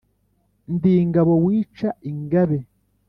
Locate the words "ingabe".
2.09-2.59